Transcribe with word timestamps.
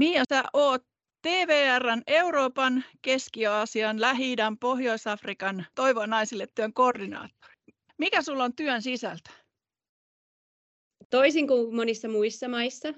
Mia, 0.00 0.22
sä 0.28 0.44
oot 0.52 0.82
TVRn 1.22 2.02
Euroopan, 2.06 2.84
Keski-Aasian, 3.02 4.00
lähi 4.00 4.36
Pohjois-Afrikan 4.60 5.66
Toivoa 5.74 6.06
naisille 6.06 6.46
työn 6.54 6.72
koordinaattori. 6.72 7.54
Mikä 7.98 8.22
sulla 8.22 8.44
on 8.44 8.56
työn 8.56 8.82
sisältö? 8.82 9.30
Toisin 11.10 11.46
kuin 11.48 11.74
monissa 11.76 12.08
muissa 12.08 12.48
maissa, 12.48 12.94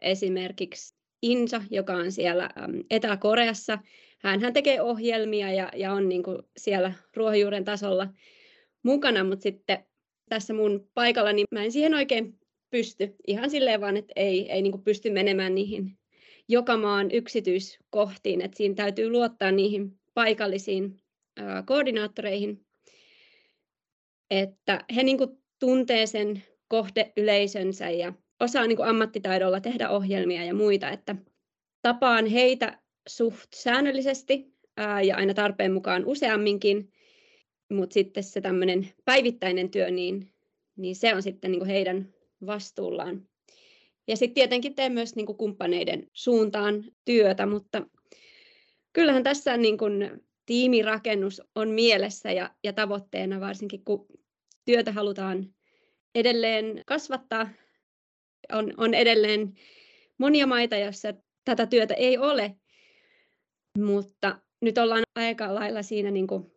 esimerkiksi 0.00 0.94
Insa, 1.22 1.62
joka 1.70 1.92
on 1.92 2.12
siellä 2.12 2.50
Etelä-Koreassa, 2.90 3.78
hän 4.18 4.52
tekee 4.52 4.80
ohjelmia 4.80 5.52
ja, 5.52 5.70
ja 5.76 5.92
on 5.92 6.08
niin 6.08 6.22
kuin 6.22 6.38
siellä 6.56 6.92
ruohonjuuren 7.16 7.64
tasolla 7.64 8.08
mukana, 8.82 9.24
mutta 9.24 9.42
sitten 9.42 9.84
tässä 10.28 10.54
mun 10.54 10.90
paikalla, 10.94 11.32
niin 11.32 11.46
mä 11.50 11.64
en 11.64 11.72
siihen 11.72 11.94
oikein 11.94 12.38
pysty. 12.70 13.14
Ihan 13.26 13.50
silleen 13.50 13.80
vaan, 13.80 13.96
että 13.96 14.12
ei, 14.16 14.52
ei 14.52 14.62
niin 14.62 14.72
kuin 14.72 14.84
pysty 14.84 15.10
menemään 15.10 15.54
niihin 15.54 15.99
joka 16.50 16.76
maan 16.76 17.10
yksityiskohtiin, 17.10 18.40
että 18.40 18.56
siinä 18.56 18.74
täytyy 18.74 19.10
luottaa 19.10 19.50
niihin 19.50 20.00
paikallisiin 20.14 21.00
koordinaattoreihin, 21.66 22.66
että 24.30 24.84
he 24.96 25.02
niin 25.02 25.18
kuin 25.18 25.30
tuntee 25.58 26.06
sen 26.06 26.42
kohdeyleisönsä 26.68 27.90
ja 27.90 28.12
osaa 28.40 28.66
niin 28.66 28.76
kuin 28.76 28.88
ammattitaidolla 28.88 29.60
tehdä 29.60 29.90
ohjelmia 29.90 30.44
ja 30.44 30.54
muita, 30.54 30.90
että 30.90 31.16
tapaan 31.82 32.26
heitä 32.26 32.78
suht 33.08 33.48
säännöllisesti 33.54 34.54
ää, 34.76 35.02
ja 35.02 35.16
aina 35.16 35.34
tarpeen 35.34 35.72
mukaan 35.72 36.04
useamminkin, 36.06 36.92
mutta 37.70 37.94
sitten 37.94 38.22
se 38.22 38.40
tämmöinen 38.40 38.88
päivittäinen 39.04 39.70
työ, 39.70 39.90
niin, 39.90 40.32
niin 40.76 40.96
se 40.96 41.14
on 41.14 41.22
sitten 41.22 41.50
niin 41.50 41.60
kuin 41.60 41.70
heidän 41.70 42.14
vastuullaan. 42.46 43.29
Ja 44.10 44.16
sitten 44.16 44.34
tietenkin 44.34 44.74
teen 44.74 44.92
myös 44.92 45.16
niin 45.16 45.26
kuin 45.26 45.38
kumppaneiden 45.38 46.06
suuntaan 46.12 46.84
työtä, 47.04 47.46
mutta 47.46 47.86
kyllähän 48.92 49.22
tässä 49.22 49.56
niin 49.56 49.78
kuin 49.78 50.22
tiimirakennus 50.46 51.42
on 51.54 51.68
mielessä 51.68 52.32
ja, 52.32 52.54
ja 52.64 52.72
tavoitteena, 52.72 53.40
varsinkin 53.40 53.84
kun 53.84 54.06
työtä 54.64 54.92
halutaan 54.92 55.54
edelleen 56.14 56.82
kasvattaa. 56.86 57.48
On, 58.52 58.74
on 58.76 58.94
edelleen 58.94 59.52
monia 60.18 60.46
maita, 60.46 60.76
joissa 60.76 61.14
tätä 61.44 61.66
työtä 61.66 61.94
ei 61.94 62.18
ole, 62.18 62.56
mutta 63.78 64.40
nyt 64.60 64.78
ollaan 64.78 65.02
aika 65.16 65.54
lailla 65.54 65.82
siinä 65.82 66.10
niin 66.10 66.26
kuin 66.26 66.52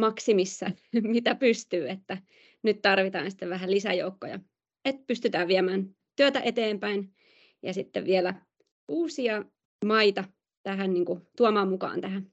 maksimissa, 0.00 0.70
mitä 1.02 1.34
pystyy, 1.34 1.88
että 1.88 2.18
nyt 2.62 2.82
tarvitaan 2.82 3.30
sitten 3.30 3.50
vähän 3.50 3.70
lisäjoukkoja, 3.70 4.40
että 4.84 5.02
pystytään 5.06 5.48
viemään 5.48 5.94
työtä 6.16 6.40
eteenpäin 6.40 7.14
ja 7.62 7.74
sitten 7.74 8.04
vielä 8.04 8.34
uusia 8.88 9.44
maita 9.84 10.24
tähän 10.62 10.94
niin 10.94 11.04
kuin, 11.04 11.26
tuomaan 11.36 11.68
mukaan 11.68 12.00
tähän. 12.00 12.32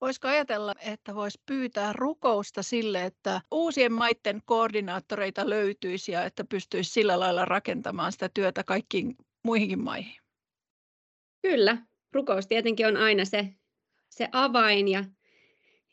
Voisiko 0.00 0.28
ajatella, 0.28 0.74
että 0.80 1.14
voisi 1.14 1.42
pyytää 1.46 1.92
rukousta 1.92 2.62
sille, 2.62 3.04
että 3.04 3.40
uusien 3.50 3.92
maiden 3.92 4.42
koordinaattoreita 4.44 5.50
löytyisi 5.50 6.12
ja 6.12 6.24
että 6.24 6.44
pystyisi 6.44 6.90
sillä 6.90 7.20
lailla 7.20 7.44
rakentamaan 7.44 8.12
sitä 8.12 8.28
työtä 8.34 8.64
kaikkiin 8.64 9.16
muihinkin 9.42 9.80
maihin? 9.80 10.16
Kyllä, 11.42 11.86
rukous 12.12 12.46
tietenkin 12.46 12.86
on 12.86 12.96
aina 12.96 13.24
se, 13.24 13.48
se 14.08 14.28
avain 14.32 14.88
ja, 14.88 15.04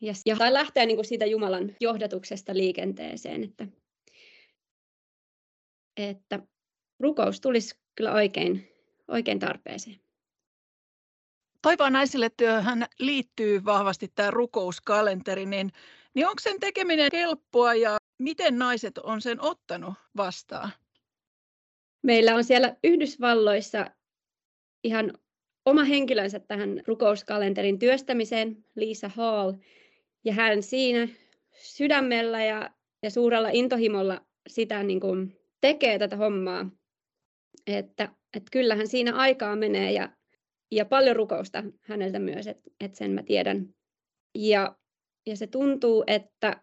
ja, 0.02 0.14
ja 0.26 0.36
tai 0.36 0.54
lähteä 0.54 0.86
niin 0.86 0.98
kuin 0.98 1.06
siitä 1.06 1.26
Jumalan 1.26 1.76
johdatuksesta 1.80 2.54
liikenteeseen, 2.54 3.44
että 3.44 3.68
että 5.98 6.40
rukous 7.00 7.42
tulisi 7.42 7.76
kyllä 7.96 8.14
oikein, 8.14 8.68
oikein 9.08 9.40
tarpeeseen. 9.40 10.00
Toivoa 11.62 11.90
naisille 11.90 12.30
työhön 12.38 12.86
liittyy 13.00 13.66
vahvasti 13.66 14.12
tämä 14.16 14.32
rukouskalenteri, 14.32 15.46
niin, 15.46 15.72
niin 16.14 16.28
onko 16.28 16.40
sen 16.40 16.60
tekeminen 16.60 17.10
helppoa 17.14 17.74
ja 17.74 17.98
miten 18.18 18.60
naiset 18.60 18.98
on 18.98 19.22
sen 19.22 19.42
ottanut 19.42 19.94
vastaan? 20.18 20.72
Meillä 22.02 22.36
on 22.36 22.44
siellä 22.44 22.76
Yhdysvalloissa 22.84 23.92
ihan 24.84 25.14
oma 25.66 25.84
henkilönsä 25.84 26.40
tähän 26.40 26.82
rukouskalenterin 26.88 27.80
työstämiseen, 27.80 28.66
Lisa 28.76 29.10
Hall, 29.10 29.54
ja 30.26 30.34
hän 30.34 30.64
siinä 30.64 31.08
sydämellä 31.52 32.46
ja, 32.46 32.70
ja 33.04 33.12
suurella 33.12 33.50
intohimolla 33.50 34.26
sitä 34.48 34.84
niin 34.84 35.00
kuin 35.00 35.43
tekee 35.64 36.00
tätä 36.00 36.16
hommaa. 36.16 36.70
Että, 37.68 38.10
että 38.38 38.50
kyllähän 38.52 38.88
siinä 38.88 39.16
aikaa 39.16 39.56
menee 39.56 39.92
ja, 39.92 40.10
ja 40.72 40.86
paljon 40.86 41.16
rukousta 41.16 41.64
häneltä 41.82 42.20
myös, 42.20 42.48
että, 42.48 42.70
että 42.80 42.98
sen 42.98 43.12
mä 43.12 43.24
tiedän. 43.24 43.70
Ja, 44.36 44.76
ja 45.26 45.38
se 45.38 45.48
tuntuu, 45.48 46.04
että 46.08 46.62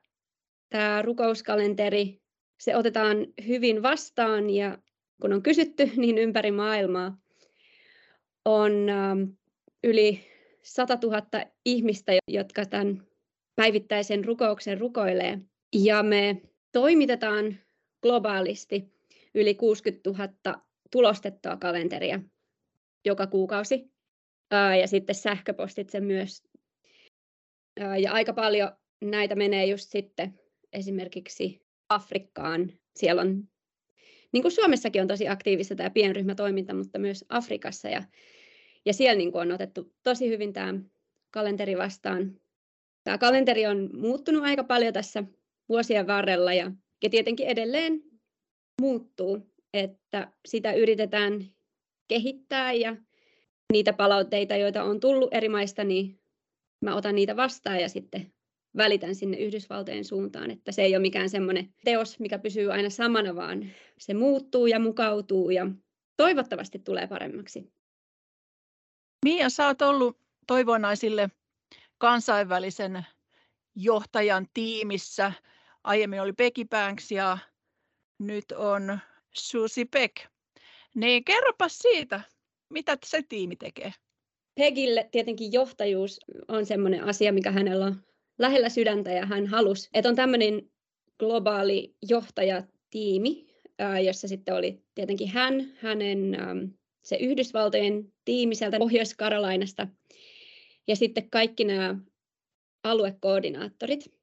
tämä 0.68 1.02
rukouskalenteri, 1.02 2.20
se 2.60 2.76
otetaan 2.76 3.26
hyvin 3.46 3.82
vastaan 3.82 4.50
ja 4.50 4.78
kun 5.22 5.32
on 5.32 5.42
kysytty, 5.42 5.90
niin 5.96 6.18
ympäri 6.18 6.50
maailmaa 6.50 7.18
on 8.44 8.88
ähm, 8.88 9.22
yli 9.84 10.20
100 10.62 10.98
000 11.02 11.22
ihmistä, 11.64 12.12
jotka 12.28 12.66
tämän 12.66 13.06
päivittäisen 13.56 14.24
rukouksen 14.24 14.80
rukoilee. 14.80 15.38
Ja 15.74 16.02
me 16.02 16.42
toimitetaan 16.72 17.58
globaalisti 18.02 18.92
yli 19.34 19.54
60 19.54 20.10
000 20.10 20.62
tulostettua 20.90 21.56
kalenteria 21.56 22.20
joka 23.04 23.26
kuukausi. 23.26 23.90
Ja 24.80 24.86
sitten 24.86 25.14
sähköpostitse 25.14 26.00
myös. 26.00 26.42
Ja 28.02 28.12
aika 28.12 28.32
paljon 28.32 28.72
näitä 29.00 29.34
menee 29.34 29.66
just 29.66 29.88
sitten 29.90 30.40
esimerkiksi 30.72 31.66
Afrikkaan. 31.88 32.72
Siellä 32.96 33.22
on, 33.22 33.48
niin 34.32 34.42
kuin 34.42 34.52
Suomessakin 34.52 35.02
on 35.02 35.08
tosi 35.08 35.28
aktiivista 35.28 35.74
tämä 35.74 35.90
pienryhmätoiminta, 35.90 36.74
mutta 36.74 36.98
myös 36.98 37.24
Afrikassa. 37.28 37.88
Ja, 37.88 38.02
ja 38.86 38.92
siellä 38.92 39.18
niin 39.18 39.32
kuin 39.32 39.42
on 39.42 39.52
otettu 39.52 39.94
tosi 40.02 40.28
hyvin 40.28 40.52
tämä 40.52 40.74
kalenteri 41.30 41.78
vastaan. 41.78 42.40
Tämä 43.04 43.18
kalenteri 43.18 43.66
on 43.66 43.90
muuttunut 43.92 44.42
aika 44.42 44.64
paljon 44.64 44.92
tässä 44.92 45.24
vuosien 45.68 46.06
varrella 46.06 46.54
ja 46.54 46.72
ja 47.02 47.10
tietenkin 47.10 47.46
edelleen 47.46 48.02
muuttuu, 48.80 49.38
että 49.74 50.32
sitä 50.46 50.72
yritetään 50.72 51.46
kehittää 52.08 52.72
ja 52.72 52.96
niitä 53.72 53.92
palautteita, 53.92 54.56
joita 54.56 54.82
on 54.84 55.00
tullut 55.00 55.34
eri 55.34 55.48
maista, 55.48 55.84
niin 55.84 56.20
mä 56.84 56.94
otan 56.96 57.14
niitä 57.14 57.36
vastaan 57.36 57.80
ja 57.80 57.88
sitten 57.88 58.32
välitän 58.76 59.14
sinne 59.14 59.36
Yhdysvaltojen 59.36 60.04
suuntaan, 60.04 60.50
että 60.50 60.72
se 60.72 60.82
ei 60.82 60.96
ole 60.96 61.02
mikään 61.02 61.30
semmoinen 61.30 61.74
teos, 61.84 62.18
mikä 62.18 62.38
pysyy 62.38 62.72
aina 62.72 62.90
samana, 62.90 63.34
vaan 63.34 63.70
se 63.98 64.14
muuttuu 64.14 64.66
ja 64.66 64.78
mukautuu 64.78 65.50
ja 65.50 65.66
toivottavasti 66.16 66.78
tulee 66.78 67.06
paremmaksi. 67.06 67.72
Mia, 69.24 69.50
sä 69.50 69.66
oot 69.66 69.82
ollut 69.82 70.18
toivonaisille 70.46 71.30
kansainvälisen 71.98 73.06
johtajan 73.74 74.46
tiimissä 74.54 75.32
aiemmin 75.84 76.20
oli 76.20 76.32
Becky 76.32 76.64
Banks 76.64 77.10
ja 77.10 77.38
nyt 78.18 78.52
on 78.52 78.98
Susi 79.34 79.84
Peck. 79.84 80.16
Niin 80.94 81.24
kerropa 81.24 81.68
siitä, 81.68 82.20
mitä 82.70 82.98
se 83.06 83.22
tiimi 83.28 83.56
tekee. 83.56 83.92
Pegille 84.54 85.08
tietenkin 85.12 85.52
johtajuus 85.52 86.20
on 86.48 86.66
sellainen 86.66 87.04
asia, 87.04 87.32
mikä 87.32 87.50
hänellä 87.50 87.86
on 87.86 88.04
lähellä 88.38 88.68
sydäntä 88.68 89.10
ja 89.10 89.26
hän 89.26 89.46
halusi, 89.46 89.88
että 89.94 90.08
on 90.08 90.16
tämmöinen 90.16 90.70
globaali 91.18 91.94
johtajatiimi, 92.08 93.46
jossa 94.04 94.28
sitten 94.28 94.54
oli 94.54 94.82
tietenkin 94.94 95.28
hän, 95.28 95.72
hänen 95.76 96.36
se 97.02 97.16
Yhdysvaltojen 97.16 98.12
tiimi 98.24 98.54
sieltä 98.54 98.78
Pohjois-Karolainasta 98.78 99.88
ja 100.88 100.96
sitten 100.96 101.30
kaikki 101.30 101.64
nämä 101.64 101.96
aluekoordinaattorit. 102.84 104.19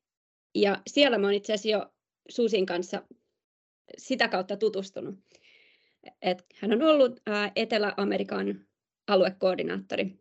Ja 0.58 0.82
siellä 0.88 1.18
mä 1.18 1.28
oon 1.28 1.34
itse 1.34 1.54
asiassa 1.54 1.70
jo 1.70 1.94
Susin 2.30 2.66
kanssa 2.66 3.04
sitä 3.98 4.28
kautta 4.28 4.58
tutustunut. 4.58 5.16
Et 6.22 6.46
hän 6.56 6.74
on 6.74 6.82
ollut 6.82 7.20
Etelä-Amerikan 7.56 8.66
aluekoordinaattori. 9.08 10.20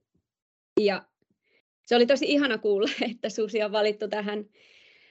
Ja 0.80 1.06
se 1.86 1.96
oli 1.96 2.06
tosi 2.06 2.26
ihana 2.26 2.58
kuulla, 2.58 2.88
että 3.10 3.30
Susi 3.30 3.62
on 3.62 3.72
valittu 3.72 4.08
tähän. 4.08 4.44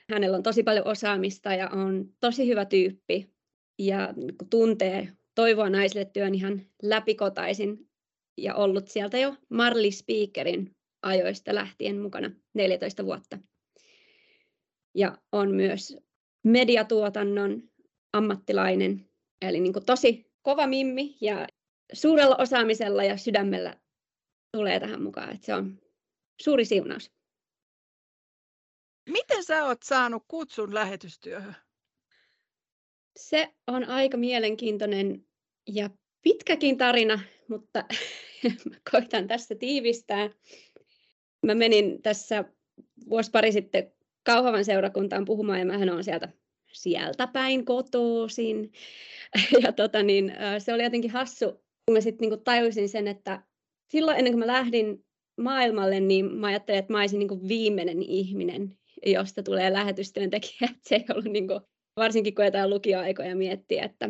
Hänellä 0.09 0.37
on 0.37 0.43
tosi 0.43 0.63
paljon 0.63 0.87
osaamista 0.87 1.53
ja 1.53 1.69
on 1.69 2.09
tosi 2.19 2.47
hyvä 2.47 2.65
tyyppi 2.65 3.29
ja 3.79 4.13
tuntee 4.49 5.07
toivoa 5.35 5.69
naisille 5.69 6.05
työn 6.05 6.35
ihan 6.35 6.61
läpikotaisin 6.83 7.89
ja 8.37 8.55
ollut 8.55 8.87
sieltä 8.87 9.17
jo 9.17 9.35
Marley 9.49 9.91
Speakerin 9.91 10.71
ajoista 11.01 11.55
lähtien 11.55 12.01
mukana 12.01 12.31
14 12.53 13.05
vuotta 13.05 13.37
ja 14.95 15.17
on 15.31 15.51
myös 15.51 15.97
mediatuotannon 16.43 17.69
ammattilainen, 18.13 19.09
eli 19.41 19.59
niin 19.59 19.73
kuin 19.73 19.85
tosi 19.85 20.31
kova 20.41 20.67
mimmi 20.67 21.17
ja 21.21 21.47
suurella 21.93 22.35
osaamisella 22.35 23.03
ja 23.03 23.17
sydämellä 23.17 23.77
tulee 24.51 24.79
tähän 24.79 25.01
mukaan. 25.01 25.33
Että 25.33 25.45
se 25.45 25.53
on 25.53 25.79
suuri 26.41 26.65
siunaus. 26.65 27.11
Miten 29.09 29.43
sä 29.43 29.65
oot 29.65 29.83
saanut 29.83 30.23
kutsun 30.27 30.73
lähetystyöhön? 30.73 31.55
Se 33.19 33.53
on 33.67 33.83
aika 33.83 34.17
mielenkiintoinen 34.17 35.27
ja 35.67 35.89
pitkäkin 36.21 36.77
tarina, 36.77 37.19
mutta 37.47 37.85
mä 38.69 38.75
koitan 38.91 39.27
tässä 39.27 39.55
tiivistää. 39.55 40.29
Mä 41.45 41.55
menin 41.55 42.01
tässä 42.01 42.43
vuosi 43.09 43.31
pari 43.31 43.51
sitten 43.51 43.94
Kauhavan 44.25 44.65
seurakuntaan 44.65 45.25
puhumaan 45.25 45.59
ja 45.59 45.65
mähän 45.65 45.89
on 45.89 46.03
sieltä 46.03 46.29
sieltä 46.73 47.27
päin 47.27 47.65
kotoisin. 47.65 48.71
Ja 49.63 49.71
tota 49.71 50.03
niin, 50.03 50.33
se 50.59 50.73
oli 50.73 50.83
jotenkin 50.83 51.11
hassu, 51.11 51.45
kun 51.85 51.93
mä 51.93 52.01
sitten 52.01 52.25
niinku 52.25 52.43
tajusin 52.43 52.89
sen, 52.89 53.07
että 53.07 53.43
silloin 53.91 54.17
ennen 54.17 54.33
kuin 54.33 54.39
mä 54.39 54.47
lähdin 54.47 55.05
maailmalle, 55.41 55.99
niin 55.99 56.33
mä 56.33 56.47
ajattelin, 56.47 56.79
että 56.79 56.93
mä 56.93 56.99
olisin 56.99 57.19
niinku 57.19 57.47
viimeinen 57.47 58.03
ihminen, 58.03 58.77
josta 59.05 59.43
tulee 59.43 59.73
lähetystyöntekijä. 59.73 60.69
Se 60.87 60.95
ei 60.95 61.05
ollut 61.11 61.25
niinku, 61.25 61.61
varsinkin 61.97 62.35
kun 62.35 62.45
jotain 62.45 62.69
lukioaikoja 62.69 63.35
miettiä, 63.35 63.83
että 63.83 64.09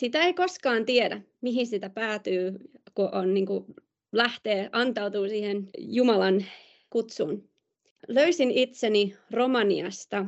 sitä 0.00 0.22
ei 0.22 0.34
koskaan 0.34 0.84
tiedä, 0.84 1.20
mihin 1.40 1.66
sitä 1.66 1.90
päätyy, 1.90 2.52
kun 2.94 3.14
on 3.14 3.34
niinku, 3.34 3.66
lähtee, 4.12 4.68
antautuu 4.72 5.28
siihen 5.28 5.70
Jumalan 5.78 6.44
kutsuun. 6.90 7.51
Löysin 8.08 8.50
itseni 8.50 9.14
Romaniasta 9.30 10.26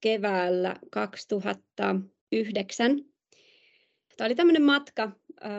keväällä 0.00 0.76
2009. 0.90 3.04
Tämä 4.16 4.26
oli 4.26 4.34
tämmöinen 4.34 4.62
matka. 4.62 5.10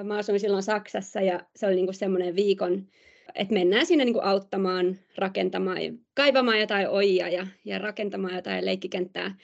Mä 0.03 0.17
asuin 0.17 0.39
silloin 0.39 0.63
Saksassa 0.63 1.21
ja 1.21 1.39
se 1.55 1.67
oli 1.67 1.75
niinku 1.75 1.93
semmoinen 1.93 2.35
viikon, 2.35 2.87
että 3.35 3.53
mennään 3.53 3.85
sinne 3.85 4.05
niinku 4.05 4.21
auttamaan, 4.23 4.99
rakentamaan, 5.17 5.77
kaivamaan 6.13 6.59
jotain 6.59 6.89
ojia 6.89 7.29
ja, 7.29 7.47
ja 7.65 7.79
rakentamaan 7.79 8.35
jotain 8.35 8.65
leikkikenttää 8.65 9.35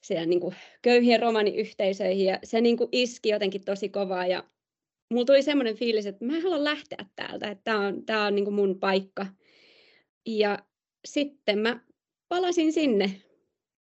siellä 0.00 0.26
niinku 0.26 0.54
köyhien 0.82 1.20
romaniyhteisöihin. 1.20 2.26
Ja 2.26 2.38
se 2.44 2.60
niinku 2.60 2.88
iski 2.92 3.28
jotenkin 3.28 3.64
tosi 3.64 3.88
kovaa 3.88 4.26
ja 4.26 4.44
mulla 5.10 5.24
tuli 5.24 5.42
semmoinen 5.42 5.76
fiilis, 5.76 6.06
että 6.06 6.24
mä 6.24 6.36
en 6.36 6.42
halua 6.42 6.64
lähteä 6.64 7.06
täältä, 7.16 7.50
että 7.50 7.64
tämä 7.64 7.86
on, 7.86 8.06
tää 8.06 8.26
on 8.26 8.34
niinku 8.34 8.50
mun 8.50 8.80
paikka. 8.80 9.26
Ja 10.26 10.58
sitten 11.04 11.58
mä 11.58 11.80
palasin 12.28 12.72
sinne. 12.72 13.10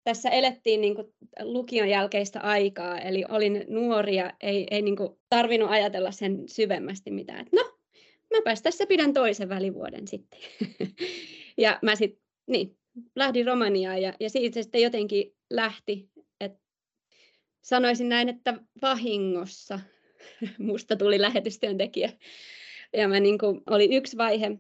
Tässä 0.04 0.30
elettiin 0.30 0.80
niin 0.80 0.94
kuin 0.94 1.14
lukion 1.42 1.88
jälkeistä 1.88 2.40
aikaa, 2.40 2.98
eli 2.98 3.24
olin 3.28 3.64
nuoria, 3.68 4.32
ei, 4.40 4.66
ei 4.70 4.82
niin 4.82 4.96
kuin 4.96 5.10
tarvinnut 5.30 5.70
ajatella 5.70 6.10
sen 6.10 6.48
syvemmästi 6.48 7.10
mitään. 7.10 7.40
Että 7.40 7.56
no, 7.56 7.78
mäpäs 8.34 8.62
tässä 8.62 8.86
pidän 8.86 9.12
toisen 9.12 9.48
välivuoden 9.48 10.08
sitten. 10.08 10.40
ja 11.56 11.78
mä 11.82 11.96
sitten, 11.96 12.22
niin, 12.46 12.78
lähdin 13.16 13.46
Romaniaan 13.46 14.02
ja, 14.02 14.12
ja 14.20 14.30
siitä 14.30 14.62
sitten 14.62 14.82
jotenkin 14.82 15.36
lähti, 15.50 16.10
että 16.40 16.60
sanoisin 17.62 18.08
näin, 18.08 18.28
että 18.28 18.54
vahingossa 18.82 19.80
musta 20.58 20.96
tuli 20.96 21.20
lähetystyöntekijä. 21.20 22.12
Ja 22.96 23.08
mä 23.08 23.20
niin 23.20 23.38
kuin, 23.38 23.60
oli 23.70 23.96
yksi 23.96 24.16
vaihe, 24.16 24.58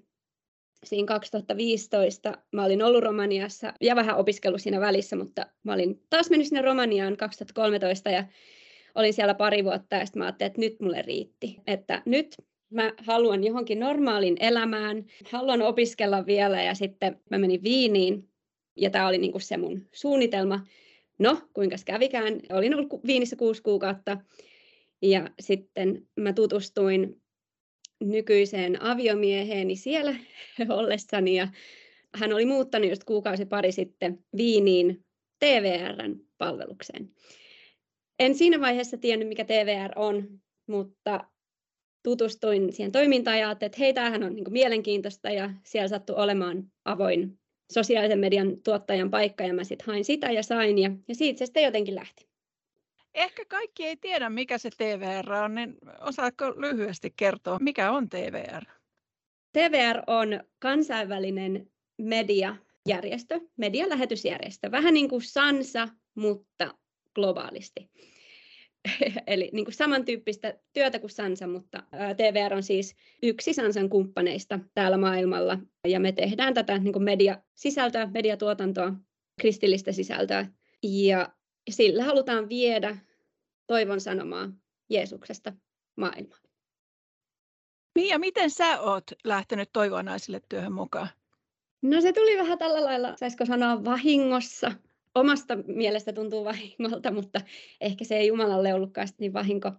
siinä 0.84 1.06
2015 1.06 2.38
mä 2.52 2.64
olin 2.64 2.82
ollut 2.82 3.02
Romaniassa 3.02 3.72
ja 3.80 3.96
vähän 3.96 4.16
opiskellut 4.16 4.62
siinä 4.62 4.80
välissä, 4.80 5.16
mutta 5.16 5.46
mä 5.62 5.72
olin 5.72 6.02
taas 6.10 6.30
mennyt 6.30 6.48
sinne 6.48 6.62
Romaniaan 6.62 7.16
2013 7.16 8.10
ja 8.10 8.24
olin 8.94 9.14
siellä 9.14 9.34
pari 9.34 9.64
vuotta 9.64 9.96
ja 9.96 10.06
sitten 10.06 10.20
mä 10.20 10.26
ajattelin, 10.26 10.50
että 10.50 10.60
nyt 10.60 10.80
mulle 10.80 11.02
riitti. 11.02 11.56
Että 11.66 12.02
nyt 12.06 12.36
mä 12.70 12.92
haluan 12.98 13.44
johonkin 13.44 13.80
normaalin 13.80 14.36
elämään, 14.40 15.04
haluan 15.30 15.62
opiskella 15.62 16.26
vielä 16.26 16.62
ja 16.62 16.74
sitten 16.74 17.20
mä 17.30 17.38
menin 17.38 17.62
Viiniin 17.62 18.28
ja 18.76 18.90
tämä 18.90 19.08
oli 19.08 19.18
niinku 19.18 19.38
se 19.38 19.56
mun 19.56 19.86
suunnitelma. 19.92 20.60
No, 21.18 21.38
kuinka 21.54 21.76
kävikään. 21.84 22.40
Olin 22.52 22.74
ollut 22.74 23.06
Viinissä 23.06 23.36
kuusi 23.36 23.62
kuukautta 23.62 24.16
ja 25.02 25.30
sitten 25.40 26.08
mä 26.16 26.32
tutustuin 26.32 27.22
nykyiseen 28.00 28.82
aviomieheeni 28.82 29.76
siellä 29.76 30.16
ollessani 30.78 31.34
ja 31.34 31.48
hän 32.14 32.32
oli 32.32 32.46
muuttanut 32.46 32.90
just 32.90 33.04
kuukausi 33.04 33.46
pari 33.46 33.72
sitten 33.72 34.24
Viiniin 34.36 35.04
TVRn 35.38 36.20
palvelukseen. 36.38 37.10
En 38.18 38.34
siinä 38.34 38.60
vaiheessa 38.60 38.98
tiennyt, 38.98 39.28
mikä 39.28 39.44
TVR 39.44 39.92
on, 39.96 40.40
mutta 40.66 41.24
tutustuin 42.02 42.72
siihen 42.72 42.92
toimintaan 42.92 43.38
ja 43.38 43.48
ajattelin, 43.48 43.68
että 43.68 43.78
hei, 43.78 43.92
tämähän 43.94 44.22
on 44.22 44.34
niin 44.34 44.52
mielenkiintoista 44.52 45.30
ja 45.30 45.50
siellä 45.64 45.88
sattui 45.88 46.16
olemaan 46.16 46.72
avoin 46.84 47.38
sosiaalisen 47.72 48.18
median 48.18 48.62
tuottajan 48.62 49.10
paikka 49.10 49.44
ja 49.44 49.54
mä 49.54 49.64
sitten 49.64 49.86
hain 49.86 50.04
sitä 50.04 50.30
ja 50.30 50.42
sain 50.42 50.78
ja, 50.78 50.90
ja 51.08 51.14
siitä 51.14 51.38
se 51.38 51.46
sitten 51.46 51.64
jotenkin 51.64 51.94
lähti. 51.94 52.27
Ehkä 53.14 53.44
kaikki 53.44 53.86
ei 53.86 53.96
tiedä, 53.96 54.30
mikä 54.30 54.58
se 54.58 54.70
TVR 54.70 55.32
on, 55.32 55.54
niin 55.54 55.76
osaatko 56.00 56.60
lyhyesti 56.60 57.12
kertoa, 57.16 57.58
mikä 57.58 57.90
on 57.90 58.08
TVR? 58.08 58.64
TVR 59.52 60.02
on 60.06 60.40
kansainvälinen 60.58 61.70
mediajärjestö, 61.98 63.40
medialähetysjärjestö, 63.56 64.70
vähän 64.70 64.94
niin 64.94 65.08
kuin 65.08 65.22
Sansa, 65.22 65.88
mutta 66.14 66.74
globaalisti. 67.14 67.90
Eli 69.26 69.50
niin 69.52 69.64
kuin 69.64 69.74
samantyyppistä 69.74 70.58
työtä 70.72 70.98
kuin 70.98 71.10
Sansa, 71.10 71.46
mutta 71.46 71.82
TVR 72.16 72.54
on 72.54 72.62
siis 72.62 72.96
yksi 73.22 73.52
Sansan 73.52 73.88
kumppaneista 73.88 74.60
täällä 74.74 74.96
maailmalla. 74.96 75.58
Ja 75.86 76.00
me 76.00 76.12
tehdään 76.12 76.54
tätä 76.54 76.78
niin 76.78 76.92
kuin 76.92 77.02
mediasisältöä, 77.02 78.10
mediatuotantoa, 78.14 78.92
kristillistä 79.40 79.92
sisältöä. 79.92 80.46
Ja 80.82 81.28
sillä 81.70 82.04
halutaan 82.04 82.48
viedä 82.48 82.96
toivon 83.66 84.00
sanomaa 84.00 84.48
Jeesuksesta 84.90 85.52
maailmaan. 85.96 86.40
Mia, 87.94 88.18
miten 88.18 88.50
sä 88.50 88.80
oot 88.80 89.04
lähtenyt 89.24 89.68
toivoa 89.72 90.02
naisille 90.02 90.40
työhön 90.48 90.72
mukaan? 90.72 91.08
No 91.82 92.00
se 92.00 92.12
tuli 92.12 92.38
vähän 92.38 92.58
tällä 92.58 92.84
lailla, 92.84 93.16
saisiko 93.16 93.46
sanoa 93.46 93.84
vahingossa. 93.84 94.72
Omasta 95.14 95.56
mielestä 95.56 96.12
tuntuu 96.12 96.44
vahingolta, 96.44 97.10
mutta 97.10 97.40
ehkä 97.80 98.04
se 98.04 98.16
ei 98.16 98.26
Jumalalle 98.26 98.74
ollutkaan 98.74 99.08
niin 99.18 99.32
vahinko. 99.32 99.72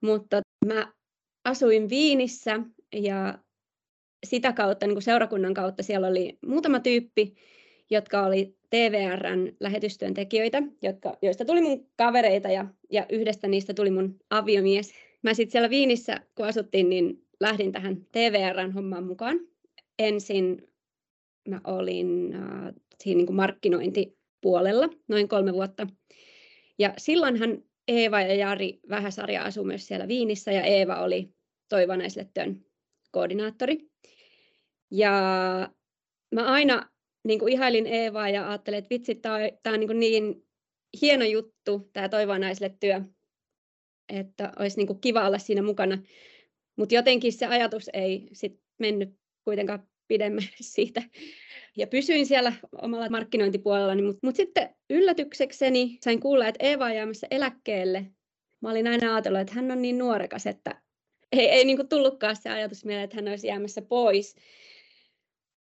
Mutta 0.00 0.40
mä 0.66 0.92
asuin 1.44 1.88
Viinissä 1.88 2.60
ja 2.92 3.38
sitä 4.26 4.52
kautta, 4.52 4.86
niin 4.86 4.94
kuin 4.94 5.02
seurakunnan 5.02 5.54
kautta, 5.54 5.82
siellä 5.82 6.06
oli 6.06 6.38
muutama 6.46 6.80
tyyppi, 6.80 7.34
jotka 7.92 8.26
oli 8.26 8.56
TVRn 8.70 9.52
lähetystyöntekijöitä, 9.60 10.62
jotka, 10.82 11.16
joista 11.22 11.44
tuli 11.44 11.62
mun 11.62 11.86
kavereita 11.96 12.48
ja, 12.48 12.66
ja 12.90 13.06
yhdestä 13.10 13.48
niistä 13.48 13.74
tuli 13.74 13.90
mun 13.90 14.16
aviomies. 14.30 14.92
Mä 15.22 15.34
sitten 15.34 15.52
siellä 15.52 15.70
Viinissä, 15.70 16.20
kun 16.34 16.46
asuttiin, 16.46 16.88
niin 16.88 17.24
lähdin 17.40 17.72
tähän 17.72 17.96
TVRn 18.12 18.72
hommaan 18.72 19.04
mukaan. 19.04 19.40
Ensin 19.98 20.68
mä 21.48 21.60
olin 21.64 22.34
äh, 22.34 22.74
siinä 23.00 23.16
niin 23.16 23.26
kuin 23.26 23.36
markkinointipuolella 23.36 24.88
noin 25.08 25.28
kolme 25.28 25.52
vuotta. 25.52 25.86
Ja 26.78 26.94
silloinhan 26.98 27.62
Eeva 27.88 28.20
ja 28.20 28.34
Jari 28.34 28.80
Vähäsarja 28.88 29.42
asuivat 29.44 29.66
myös 29.66 29.86
siellä 29.86 30.08
Viinissä 30.08 30.52
ja 30.52 30.62
Eeva 30.62 31.02
oli 31.02 31.34
toivonaiselle 31.68 32.30
työn 32.34 32.64
koordinaattori. 33.10 33.78
Ja 34.90 35.12
mä 36.34 36.44
aina 36.44 36.91
niin 37.24 37.38
kuin 37.38 37.52
ihailin 37.52 37.86
Eevaa 37.86 38.28
ja 38.28 38.48
ajattelin, 38.48 38.78
että 38.78 38.90
vitsi, 38.90 39.14
tämä 39.14 39.34
on, 39.34 39.40
tämä 39.62 39.74
on 39.74 39.80
niin, 39.80 40.00
niin 40.00 40.46
hieno 41.02 41.24
juttu, 41.24 41.90
tämä 41.92 42.08
toivoa 42.08 42.38
naisille 42.38 42.76
työ, 42.80 43.00
että 44.08 44.52
olisi 44.58 44.76
niin 44.76 44.86
kuin 44.86 45.00
kiva 45.00 45.26
olla 45.26 45.38
siinä 45.38 45.62
mukana. 45.62 45.98
Mutta 46.76 46.94
jotenkin 46.94 47.32
se 47.32 47.46
ajatus 47.46 47.90
ei 47.92 48.28
sit 48.32 48.60
mennyt 48.78 49.10
kuitenkaan 49.44 49.88
pidemmälle 50.08 50.48
siitä. 50.76 51.02
Ja 51.76 51.86
pysyin 51.86 52.26
siellä 52.26 52.52
omalla 52.82 53.08
markkinointipuolellani, 53.08 54.02
mutta 54.02 54.26
mut 54.26 54.36
sitten 54.36 54.74
yllätyksekseni 54.90 55.98
sain 56.04 56.20
kuulla, 56.20 56.48
että 56.48 56.66
Eeva 56.66 56.84
on 56.84 56.94
jäämässä 56.94 57.26
eläkkeelle. 57.30 58.06
Mä 58.60 58.70
olin 58.70 58.86
aina 58.86 59.14
ajatellut, 59.14 59.40
että 59.40 59.54
hän 59.54 59.70
on 59.70 59.82
niin 59.82 59.98
nuorekas, 59.98 60.46
että 60.46 60.82
ei, 61.32 61.48
ei 61.48 61.64
niin 61.64 61.88
tullutkaan 61.88 62.36
se 62.36 62.50
ajatus 62.50 62.84
mieleen, 62.84 63.04
että 63.04 63.16
hän 63.16 63.28
olisi 63.28 63.46
jäämässä 63.46 63.82
pois. 63.82 64.36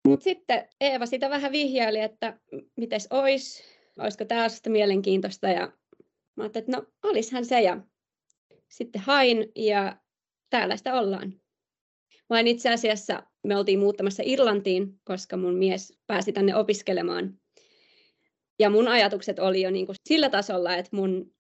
Mutta 0.09 0.25
sitten 0.25 0.69
Eeva 0.81 1.07
sitä 1.07 1.31
vähän 1.31 1.53
vihjaili, 1.53 2.01
että 2.01 2.41
mites 2.77 3.09
ois, 3.11 3.63
olisiko 3.99 4.25
tämä 4.25 4.49
sitä 4.49 4.71
mielenkiintoista. 4.71 5.49
Ja 5.49 5.73
mä 6.37 6.43
ajattelin, 6.43 6.65
että 6.65 6.77
no 6.77 6.87
olishan 7.03 7.45
se. 7.45 7.61
Ja 7.61 7.81
sitten 8.69 9.03
hain 9.03 9.53
ja 9.57 9.97
täällä 10.51 10.77
sitä 10.77 10.95
ollaan. 10.95 11.35
Vain 12.31 12.47
itse 12.47 12.71
asiassa 12.73 13.23
me 13.47 13.57
oltiin 13.57 13.79
muuttamassa 13.79 14.23
Irlantiin, 14.27 15.01
koska 15.05 15.37
mun 15.37 15.55
mies 15.55 15.99
pääsi 16.07 16.33
tänne 16.33 16.57
opiskelemaan. 16.57 17.39
Ja 18.59 18.71
mun 18.71 18.89
ajatukset 18.89 19.39
oli 19.39 19.63
jo 19.63 19.71
niin 19.71 19.87
kuin 19.87 19.97
sillä 20.09 20.31
tasolla, 20.31 20.77
että 20.77 20.97
mun 20.97 21.35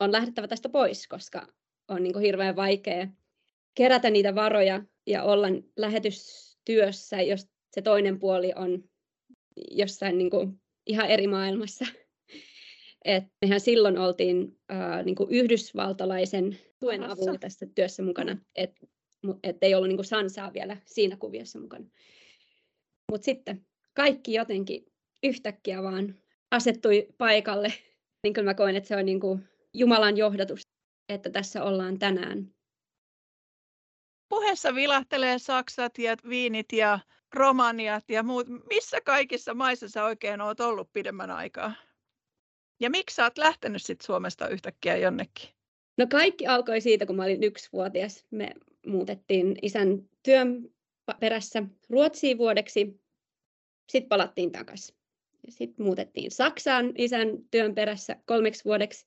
on 0.00 0.12
lähdettävä 0.12 0.48
tästä 0.48 0.68
pois, 0.68 1.08
koska 1.08 1.46
on 1.88 2.02
niin 2.02 2.12
kuin 2.12 2.24
hirveän 2.24 2.56
vaikea 2.56 3.06
kerätä 3.74 4.10
niitä 4.10 4.34
varoja 4.34 4.82
ja 5.06 5.22
olla 5.22 5.46
lähetystyössä, 5.76 7.20
jos 7.20 7.46
se 7.74 7.82
toinen 7.82 8.18
puoli 8.18 8.52
on 8.56 8.84
jossain 9.70 10.18
niin 10.18 10.30
kuin 10.30 10.60
ihan 10.86 11.08
eri 11.08 11.26
maailmassa. 11.26 11.84
Et 13.04 13.24
mehän 13.42 13.60
silloin 13.60 13.98
oltiin 13.98 14.58
äh, 14.72 15.04
niin 15.04 15.16
kuin 15.16 15.30
yhdysvaltalaisen 15.30 16.58
tuen 16.80 17.02
avulla 17.02 17.38
tässä 17.38 17.66
työssä 17.74 18.02
mukana, 18.02 18.38
että 18.56 18.86
et 19.42 19.56
ei 19.62 19.74
ollut 19.74 19.88
niin 19.88 19.96
kuin 19.96 20.06
Sansaa 20.06 20.52
vielä 20.52 20.76
siinä 20.84 21.16
kuviossa 21.16 21.60
mukana. 21.60 21.84
Mutta 23.12 23.24
sitten 23.24 23.66
kaikki 23.94 24.32
jotenkin 24.32 24.86
yhtäkkiä 25.22 25.82
vaan 25.82 26.14
asettui 26.50 27.08
paikalle. 27.18 27.72
Niin 28.22 28.32
kyllä 28.32 28.50
mä 28.50 28.54
koen, 28.54 28.76
että 28.76 28.88
se 28.88 28.96
on 28.96 29.06
niin 29.06 29.20
kuin 29.20 29.48
Jumalan 29.74 30.16
johdatus, 30.16 30.60
että 31.08 31.30
tässä 31.30 31.64
ollaan 31.64 31.98
tänään. 31.98 32.54
Puheessa 34.28 34.74
vilahtelee 34.74 35.38
Saksat 35.38 35.98
ja 35.98 36.16
Viinit 36.28 36.72
ja 36.72 36.98
Romaniat 37.34 38.04
ja 38.10 38.22
muut. 38.22 38.46
Missä 38.70 39.00
kaikissa 39.00 39.54
maissa 39.54 39.88
sä 39.88 40.04
oikein 40.04 40.40
oot 40.40 40.60
ollut 40.60 40.92
pidemmän 40.92 41.30
aikaa? 41.30 41.74
Ja 42.80 42.90
miksi 42.90 43.16
sä 43.16 43.24
oot 43.24 43.38
lähtenyt 43.38 43.82
sit 43.82 44.00
Suomesta 44.00 44.48
yhtäkkiä 44.48 44.96
jonnekin? 44.96 45.48
No 45.98 46.06
kaikki 46.10 46.46
alkoi 46.46 46.80
siitä, 46.80 47.06
kun 47.06 47.16
mä 47.16 47.22
olin 47.24 47.42
yksivuotias. 47.42 48.26
Me 48.30 48.50
muutettiin 48.86 49.56
isän 49.62 50.08
työn 50.22 50.68
perässä 51.20 51.62
Ruotsiin 51.90 52.38
vuodeksi. 52.38 53.00
Sitten 53.88 54.08
palattiin 54.08 54.52
takaisin. 54.52 54.96
Sitten 55.48 55.86
muutettiin 55.86 56.30
Saksaan 56.30 56.92
isän 56.98 57.28
työn 57.50 57.74
perässä 57.74 58.16
kolmeksi 58.26 58.64
vuodeksi 58.64 59.06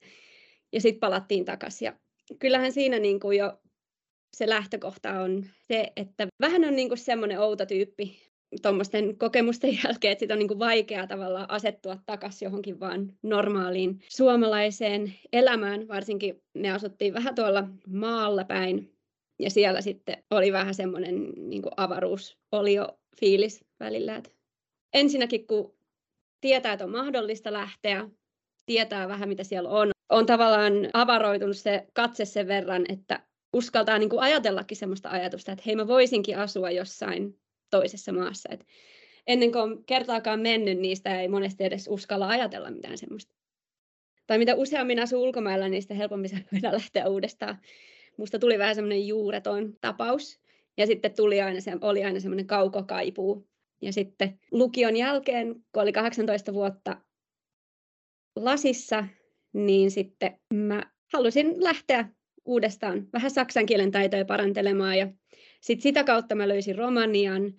ja 0.72 0.82
sitten 0.82 1.00
palattiin 1.00 1.46
takaisin. 1.46 1.86
Ja 1.86 1.94
kyllähän 2.40 2.72
siinä 2.72 3.00
niin 3.00 3.20
kuin 3.20 3.38
jo 3.38 3.62
se 4.36 4.50
lähtökohta 4.50 5.22
on 5.22 5.46
se, 5.68 5.92
että 5.96 6.28
vähän 6.42 6.66
on 6.66 6.76
niin 6.76 6.88
kuin 6.88 6.98
semmoinen 6.98 7.40
outo 7.40 7.66
tyyppi 7.66 8.32
tuommoisten 8.62 9.18
kokemusten 9.18 9.80
jälkeen, 9.84 10.12
että 10.12 10.20
sit 10.20 10.32
on 10.32 10.40
niin 10.40 10.48
kuin 10.48 10.60
vaikea 10.60 11.08
tavallaan 11.08 11.50
asettua 11.50 11.98
takaisin 12.06 12.46
johonkin 12.46 12.80
vaan 12.80 13.14
normaaliin 13.24 14.00
suomalaiseen 14.10 15.14
elämään, 15.34 15.88
varsinkin 15.88 16.44
me 16.54 16.72
asuttiin 16.72 17.14
vähän 17.14 17.36
tuolla 17.36 17.68
maalla 17.88 18.44
päin, 18.44 18.94
ja 19.40 19.50
siellä 19.50 19.82
sitten 19.82 20.24
oli 20.32 20.52
vähän 20.52 20.74
semmoinen 20.74 21.34
niin 21.38 21.62
avaruus, 21.78 22.38
oli 22.52 22.74
jo 22.74 23.00
fiilis 23.20 23.66
välillä. 23.80 24.16
Että 24.16 24.30
ensinnäkin 24.94 25.48
kun 25.48 25.76
tietää, 26.42 26.74
että 26.74 26.86
on 26.86 26.92
mahdollista 26.92 27.54
lähteä, 27.54 28.10
tietää 28.66 29.08
vähän 29.08 29.30
mitä 29.30 29.44
siellä 29.44 29.70
on, 29.70 29.92
on 30.10 30.26
tavallaan 30.26 30.74
avaroitunut 30.94 31.58
se 31.58 31.88
katse 31.94 32.26
sen 32.26 32.48
verran, 32.48 32.86
että 32.90 33.20
uskaltaa 33.54 33.98
niin 33.98 34.10
kuin 34.10 34.20
ajatellakin 34.20 34.78
semmoista 34.78 35.10
ajatusta, 35.10 35.52
että 35.52 35.64
hei 35.66 35.76
mä 35.76 35.88
voisinkin 35.88 36.38
asua 36.38 36.72
jossain 36.72 37.40
toisessa 37.70 38.12
maassa. 38.12 38.50
Et 38.52 38.66
ennen 39.28 39.52
kuin 39.52 39.62
on 39.62 39.84
kertaakaan 39.86 40.40
mennyt, 40.40 40.80
niistä 40.80 41.22
ei 41.22 41.28
monesti 41.28 41.64
edes 41.64 41.88
uskalla 41.88 42.28
ajatella 42.28 42.72
mitään 42.72 42.98
semmoista. 42.98 43.36
Tai 44.28 44.38
mitä 44.38 44.56
useammin 44.56 45.00
asuu 45.00 45.24
ulkomailla, 45.24 45.68
niin 45.68 45.82
sitä 45.82 45.94
helpommin 45.94 46.30
se 46.30 46.46
voidaan 46.52 46.74
lähteä 46.82 47.08
uudestaan. 47.08 47.58
Musta 48.18 48.40
tuli 48.40 48.60
vähän 48.60 48.76
semmoinen 48.76 49.08
juureton 49.08 49.74
tapaus. 49.82 50.40
Ja 50.78 50.86
sitten 50.86 51.16
tuli 51.16 51.42
aina 51.42 51.62
se, 51.62 51.72
oli 51.82 52.04
aina 52.04 52.20
semmoinen 52.20 52.48
kaukokaipuu. 52.48 53.48
Ja 53.82 53.94
sitten 53.94 54.40
lukion 54.52 54.98
jälkeen, 54.98 55.56
kun 55.56 55.84
oli 55.84 55.92
18 55.92 56.54
vuotta 56.54 57.02
lasissa, 58.36 59.06
niin 59.54 59.92
sitten 59.92 60.40
mä 60.54 60.84
halusin 61.14 61.64
lähteä 61.64 62.10
uudestaan 62.46 63.08
vähän 63.14 63.32
saksan 63.32 63.66
kielen 63.66 63.92
taitoja 63.92 64.26
parantelemaan 64.26 64.98
ja 64.98 65.08
sitten 65.62 65.84
sitä 65.84 66.04
kautta 66.04 66.36
mä 66.36 66.48
löysin 66.48 66.78
Romanian. 66.78 67.54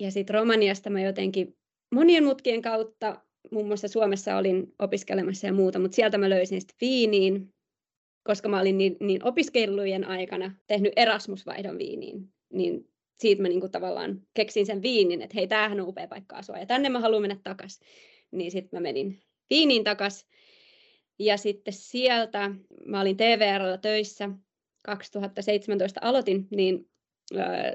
Ja 0.00 0.10
sitten 0.10 0.34
Romaniasta 0.34 0.90
mä 0.90 1.00
jotenkin 1.00 1.56
monien 1.94 2.24
mutkien 2.24 2.62
kautta, 2.62 3.20
muun 3.50 3.66
muassa 3.66 3.88
Suomessa 3.88 4.36
olin 4.36 4.72
opiskelemassa 4.78 5.46
ja 5.46 5.52
muuta, 5.52 5.78
mutta 5.78 5.94
sieltä 5.94 6.18
mä 6.18 6.30
löysin 6.30 6.60
sitten 6.60 6.76
Viiniin, 6.80 7.54
koska 8.24 8.48
mä 8.48 8.60
olin 8.60 8.78
niin, 8.78 8.96
niin 9.00 9.24
opiskelujen 9.24 10.04
aikana 10.04 10.54
tehnyt 10.66 10.92
Erasmus-vaihdon 10.96 11.78
Viiniin, 11.78 12.28
niin 12.52 12.88
siitä 13.18 13.42
mä 13.42 13.48
niinku 13.48 13.68
tavallaan 13.68 14.22
keksin 14.34 14.66
sen 14.66 14.82
Viinin, 14.82 15.22
että 15.22 15.34
hei, 15.34 15.46
tämähän 15.46 15.80
on 15.80 15.88
upea 15.88 16.08
paikka 16.08 16.36
asua 16.36 16.58
ja 16.58 16.66
tänne 16.66 16.88
mä 16.88 17.00
haluan 17.00 17.22
mennä 17.22 17.36
takaisin. 17.44 17.86
Niin 18.30 18.50
sitten 18.50 18.76
mä 18.76 18.82
menin 18.82 19.20
Viiniin 19.50 19.84
takaisin 19.84 20.28
ja 21.18 21.36
sitten 21.36 21.74
sieltä, 21.74 22.50
mä 22.86 23.00
olin 23.00 23.16
TVRllä 23.16 23.78
töissä, 23.78 24.30
2017 24.84 26.00
aloitin, 26.02 26.48
niin 26.50 26.88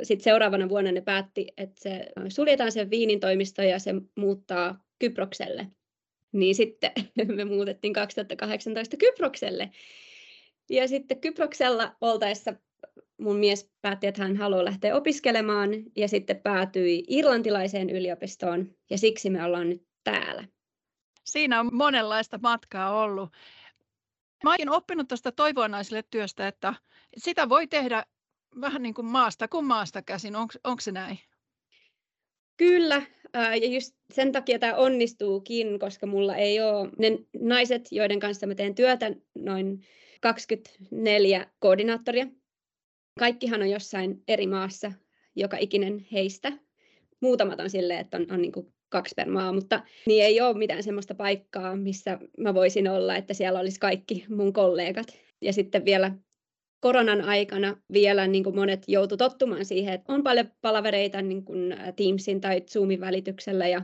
sitten 0.03 0.23
seuraavana 0.23 0.69
vuonna 0.69 0.91
ne 0.91 1.01
päätti, 1.01 1.47
että 1.57 1.81
se 1.81 2.05
suljetaan 2.29 2.71
sen 2.71 2.89
Viinin 2.89 3.19
toimisto 3.19 3.61
ja 3.61 3.79
se 3.79 3.93
muuttaa 4.17 4.83
Kyprokselle. 4.99 5.67
Niin 6.31 6.55
sitten 6.55 6.91
me 7.35 7.45
muutettiin 7.45 7.93
2018 7.93 8.97
Kyprokselle. 8.97 9.69
Ja 10.69 10.87
sitten 10.87 11.21
Kyproksella 11.21 11.95
oltaessa 12.01 12.53
mun 13.19 13.35
mies 13.35 13.71
päätti, 13.81 14.07
että 14.07 14.21
hän 14.21 14.37
haluaa 14.37 14.65
lähteä 14.65 14.95
opiskelemaan 14.95 15.69
ja 15.95 16.07
sitten 16.07 16.41
päätyi 16.41 17.03
irlantilaiseen 17.07 17.89
yliopistoon 17.89 18.75
ja 18.89 18.97
siksi 18.97 19.29
me 19.29 19.43
ollaan 19.43 19.69
nyt 19.69 19.83
täällä. 20.03 20.47
Siinä 21.23 21.59
on 21.59 21.69
monenlaista 21.71 22.39
matkaa 22.43 23.01
ollut. 23.01 23.29
Mä 24.43 24.49
olen 24.49 24.69
oppinut 24.69 25.07
tuosta 25.07 25.31
toivoanaiselle 25.31 26.03
työstä, 26.03 26.47
että 26.47 26.73
sitä 27.17 27.49
voi 27.49 27.67
tehdä 27.67 28.05
vähän 28.61 28.83
niin 28.83 28.93
kuin 28.93 29.07
maasta 29.07 29.47
kuin 29.47 29.65
maasta 29.65 30.01
käsin. 30.01 30.35
Onko 30.35 30.81
se 30.81 30.91
näin? 30.91 31.19
Kyllä, 32.57 33.01
ja 33.33 33.67
just 33.67 33.95
sen 34.13 34.31
takia 34.31 34.59
tämä 34.59 34.75
onnistuukin, 34.75 35.79
koska 35.79 36.05
mulla 36.07 36.35
ei 36.35 36.61
ole 36.61 36.89
ne 36.97 37.19
naiset, 37.41 37.91
joiden 37.91 38.19
kanssa 38.19 38.47
mä 38.47 38.55
teen 38.55 38.75
työtä, 38.75 39.15
noin 39.35 39.81
24 40.21 41.51
koordinaattoria. 41.59 42.27
Kaikkihan 43.19 43.61
on 43.61 43.69
jossain 43.69 44.23
eri 44.27 44.47
maassa, 44.47 44.91
joka 45.35 45.57
ikinen 45.57 46.07
heistä. 46.11 46.51
Muutamat 47.21 47.59
on 47.59 47.69
silleen, 47.69 47.99
että 47.99 48.17
on, 48.17 48.25
on 48.31 48.41
niin 48.41 48.73
kaksi 48.89 49.15
per 49.15 49.29
maa, 49.29 49.53
mutta 49.53 49.83
niin 50.05 50.23
ei 50.23 50.41
ole 50.41 50.57
mitään 50.57 50.83
semmoista 50.83 51.15
paikkaa, 51.15 51.75
missä 51.75 52.19
mä 52.37 52.53
voisin 52.53 52.87
olla, 52.87 53.15
että 53.15 53.33
siellä 53.33 53.59
olisi 53.59 53.79
kaikki 53.79 54.25
mun 54.29 54.53
kollegat. 54.53 55.07
Ja 55.41 55.53
sitten 55.53 55.85
vielä 55.85 56.11
koronan 56.79 57.21
aikana 57.21 57.77
vielä 57.93 58.27
niin 58.27 58.43
kuin 58.43 58.55
monet 58.55 58.83
joutu 58.87 59.17
tottumaan 59.17 59.65
siihen, 59.65 59.93
että 59.93 60.13
on 60.13 60.23
paljon 60.23 60.51
palavereita 60.61 61.21
niin 61.21 61.45
kuin 61.45 61.75
Teamsin 61.95 62.41
tai 62.41 62.61
Zoomin 62.61 62.99
välityksellä 62.99 63.67
ja 63.67 63.81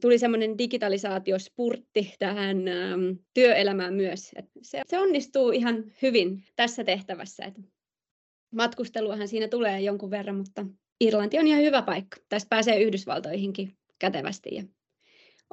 tuli 0.00 0.18
semmoinen 0.18 0.58
digitalisaatiospurtti 0.58 2.14
tähän 2.18 2.68
ähm, 2.68 3.02
työelämään 3.34 3.94
myös. 3.94 4.30
Et 4.36 4.46
se, 4.62 4.82
se 4.86 4.98
onnistuu 4.98 5.50
ihan 5.50 5.84
hyvin 6.02 6.44
tässä 6.56 6.84
tehtävässä. 6.84 7.44
Et 7.44 7.54
matkusteluahan 8.54 9.28
siinä 9.28 9.48
tulee 9.48 9.80
jonkun 9.80 10.10
verran, 10.10 10.36
mutta 10.36 10.66
Irlanti 11.00 11.38
on 11.38 11.46
ihan 11.46 11.62
hyvä 11.62 11.82
paikka. 11.82 12.16
Tästä 12.28 12.48
pääsee 12.48 12.82
Yhdysvaltoihinkin 12.82 13.76
kätevästi 14.00 14.54
ja 14.54 14.62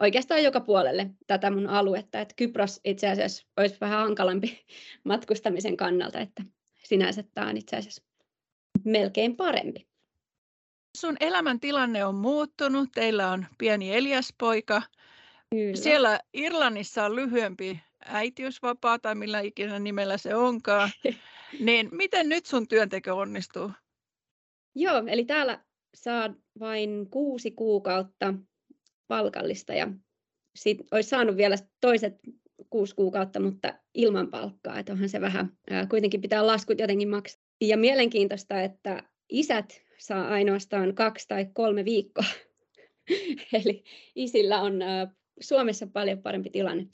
oikeastaan 0.02 0.44
joka 0.44 0.62
puolelle 0.62 1.10
tätä 1.28 1.52
mun 1.52 1.68
aluetta. 1.68 2.20
Että 2.20 2.34
Kypros 2.36 2.80
itse 2.84 3.08
asiassa 3.08 3.48
olisi 3.58 3.78
vähän 3.82 4.00
hankalampi 4.00 4.66
matkustamisen 5.04 5.78
kannalta, 5.78 6.20
että 6.20 6.44
sinänsä 6.84 7.24
tämä 7.34 7.50
on 7.50 7.58
itse 7.58 7.76
asiassa 7.76 8.04
melkein 8.84 9.36
parempi. 9.36 9.88
Sun 10.98 11.18
elämäntilanne 11.20 12.06
on 12.06 12.16
muuttunut, 12.16 12.90
teillä 12.96 13.32
on 13.32 13.46
pieni 13.58 13.96
Elias-poika. 13.96 14.82
Kyllä. 15.50 15.76
Siellä 15.76 16.20
Irlannissa 16.34 17.06
on 17.06 17.16
lyhyempi 17.16 17.80
äitiysvapaa 18.06 19.00
tai 19.00 19.16
millä 19.16 19.40
ikinä 19.40 19.80
nimellä 19.80 20.18
se 20.18 20.36
onkaan. 20.36 20.90
niin 21.60 21.90
miten 21.92 22.30
nyt 22.30 22.46
sun 22.46 22.68
työnteko 22.68 23.14
onnistuu? 23.14 23.72
Joo, 24.76 25.04
eli 25.08 25.26
täällä 25.26 25.60
saa 25.96 26.34
vain 26.60 27.08
kuusi 27.10 27.52
kuukautta 27.52 28.34
palkallista 29.08 29.74
ja 29.74 29.88
sit 30.56 30.78
olisi 30.92 31.10
saanut 31.10 31.38
vielä 31.38 31.56
toiset 31.82 32.14
kuusi 32.70 32.96
kuukautta, 32.96 33.40
mutta 33.40 33.80
ilman 33.94 34.28
palkkaa, 34.28 34.80
että 34.80 34.94
onhan 34.94 35.10
se 35.10 35.22
vähän, 35.22 35.58
ää, 35.70 35.86
kuitenkin 35.86 36.22
pitää 36.22 36.48
laskut 36.48 36.80
jotenkin 36.80 37.10
maksaa. 37.10 37.42
Ja 37.62 37.78
mielenkiintoista, 37.78 38.62
että 38.62 39.04
isät 39.30 39.82
saa 39.98 40.28
ainoastaan 40.28 40.96
kaksi 40.96 41.28
tai 41.28 41.48
kolme 41.54 41.86
viikkoa. 41.86 42.26
Eli 43.64 43.84
isillä 44.16 44.62
on 44.62 44.82
ää, 44.82 45.14
Suomessa 45.40 45.88
paljon 45.88 46.22
parempi 46.22 46.50
tilanne. 46.50 46.88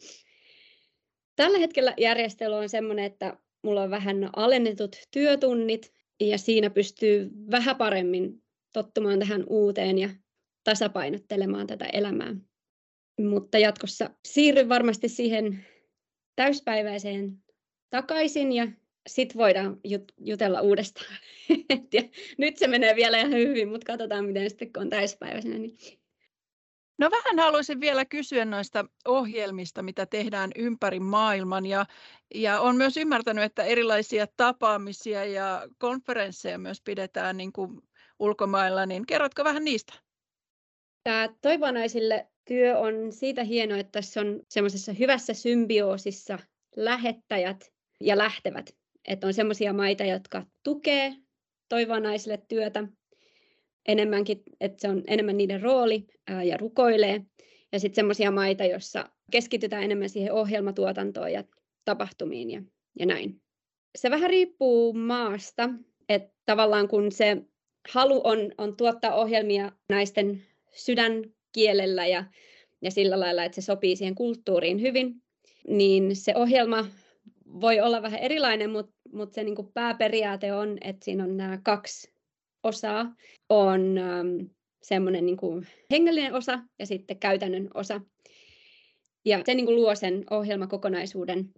Tällä 1.36 1.58
hetkellä 1.58 1.94
järjestely 1.98 2.54
on 2.54 2.70
sellainen, 2.70 3.06
että 3.06 3.38
mulla 3.64 3.84
on 3.84 3.90
vähän 3.90 4.30
alennetut 4.36 4.96
työtunnit 5.12 5.94
ja 6.20 6.38
siinä 6.38 6.70
pystyy 6.70 7.30
vähän 7.52 7.76
paremmin 7.76 8.43
tottumaan 8.74 9.20
tähän 9.20 9.44
uuteen 9.48 9.98
ja 9.98 10.10
tasapainottelemaan 10.64 11.68
tätä 11.68 11.86
elämää. 11.86 12.36
Mutta 13.20 13.58
jatkossa 13.58 14.10
siirryn 14.26 14.70
varmasti 14.70 15.10
siihen 15.10 15.66
täyspäiväiseen 16.36 17.44
takaisin 17.90 18.52
ja 18.52 18.68
sit 19.08 19.38
voidaan 19.38 19.78
jut- 19.88 20.14
jutella 20.18 20.62
uudestaan. 20.62 21.18
ja 21.94 22.02
nyt 22.38 22.58
se 22.58 22.68
menee 22.68 22.96
vielä 22.96 23.20
ihan 23.20 23.32
hyvin, 23.32 23.70
mutta 23.70 23.86
katsotaan 23.86 24.26
miten 24.26 24.50
sitten 24.50 24.74
kun 24.74 24.84
on 24.84 24.90
täyspäiväisenä. 24.90 25.58
Niin... 25.58 25.78
No 26.98 27.12
vähän 27.12 27.40
haluaisin 27.40 27.80
vielä 27.80 28.06
kysyä 28.06 28.46
noista 28.46 28.86
ohjelmista, 29.06 29.84
mitä 29.84 30.06
tehdään 30.06 30.52
ympäri 30.56 31.00
maailman. 31.00 31.66
Ja, 31.66 31.86
ja 32.36 32.60
olen 32.60 32.76
myös 32.76 32.98
ymmärtänyt, 32.98 33.44
että 33.44 33.64
erilaisia 33.64 34.28
tapaamisia 34.38 35.26
ja 35.26 35.68
konferensseja 35.78 36.58
myös 36.58 36.82
pidetään 36.82 37.38
niin 37.38 37.54
kuin 37.54 37.82
ulkomailla, 38.20 38.86
niin 38.86 39.06
kerrotko 39.06 39.44
vähän 39.44 39.64
niistä? 39.64 39.94
Tämä 41.04 41.30
toivonaisille 41.42 42.28
työ 42.48 42.78
on 42.80 43.12
siitä 43.12 43.44
hieno, 43.44 43.76
että 43.76 44.02
se 44.02 44.20
on 44.20 44.40
semmoisessa 44.50 44.94
hyvässä 44.94 45.34
symbioosissa 45.34 46.40
lähettäjät 46.76 47.72
ja 48.02 48.18
lähtevät. 48.18 48.76
Että 49.08 49.28
on 49.28 49.34
semmoisia 49.34 49.74
maita, 49.74 50.04
jotka 50.04 50.46
tukee 50.64 51.16
toivonaisille 51.70 52.44
työtä 52.48 52.88
enemmänkin, 53.88 54.44
että 54.60 54.82
se 54.82 54.90
on 54.90 55.04
enemmän 55.08 55.38
niiden 55.38 55.62
rooli 55.62 56.08
ää, 56.28 56.44
ja 56.44 56.58
rukoilee. 56.58 57.22
Ja 57.72 57.80
sitten 57.80 57.96
semmoisia 57.96 58.32
maita, 58.32 58.66
joissa 58.66 59.10
keskitytään 59.32 59.84
enemmän 59.84 60.10
siihen 60.10 60.34
ohjelmatuotantoon 60.34 61.32
ja 61.32 61.44
tapahtumiin 61.86 62.52
ja, 62.52 62.62
ja 63.00 63.06
näin. 63.06 63.42
Se 63.98 64.12
vähän 64.12 64.30
riippuu 64.30 64.94
maasta, 64.94 65.70
että 66.10 66.34
tavallaan 66.46 66.88
kun 66.88 67.12
se 67.12 67.38
halu 67.90 68.22
on, 68.24 68.52
on 68.58 68.78
tuottaa 68.78 69.16
ohjelmia 69.16 69.72
naisten 69.90 70.42
sydänkielellä 70.72 72.08
ja, 72.08 72.24
ja 72.82 72.92
sillä 72.92 73.20
lailla, 73.20 73.44
että 73.44 73.62
se 73.62 73.66
sopii 73.66 73.96
siihen 73.96 74.16
kulttuuriin 74.16 74.82
hyvin, 74.82 75.16
niin 75.68 76.16
se 76.16 76.34
ohjelma 76.36 76.86
voi 77.62 77.80
olla 77.80 78.02
vähän 78.02 78.20
erilainen, 78.20 78.70
mutta, 78.70 78.94
mutta 79.14 79.36
se 79.36 79.44
niin 79.44 79.56
kuin 79.56 79.74
pääperiaate 79.74 80.54
on, 80.54 80.78
että 80.82 81.06
siinä 81.06 81.24
on 81.24 81.38
nämä 81.38 81.60
kaksi 81.64 82.14
osaa. 82.64 83.16
On 83.50 83.98
ähm, 83.98 84.28
semmoinen 84.84 85.26
niin 85.26 85.38
kuin 85.38 85.68
hengellinen 85.92 86.34
osa 86.34 86.60
ja 86.80 86.86
sitten 86.86 87.20
käytännön 87.20 87.70
osa. 87.74 88.02
Ja 89.26 89.42
se 89.46 89.54
niin 89.54 89.66
kuin 89.66 89.76
luo 89.76 89.96
sen 89.96 90.24
ohjelmakokonaisuuden. 90.30 91.54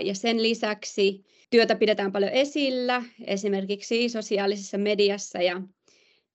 Ja 0.00 0.14
sen 0.14 0.42
lisäksi 0.42 1.24
työtä 1.50 1.76
pidetään 1.76 2.12
paljon 2.12 2.32
esillä, 2.32 3.02
esimerkiksi 3.26 4.08
sosiaalisessa 4.08 4.78
mediassa 4.78 5.42
ja 5.42 5.62